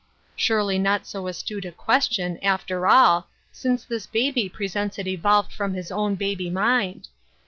[0.35, 5.75] Surely not so astute a question, after all, since this baby presents it evolved from
[5.75, 7.07] his own baby mind.